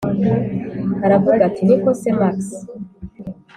aravuga 1.05 1.41
ati: 1.49 1.61
niko 1.63 1.89
se 2.01 2.09
max, 2.19 2.37